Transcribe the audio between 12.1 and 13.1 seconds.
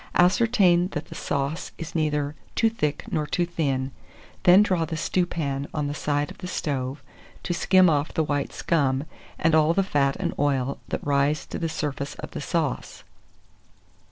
of the sauce.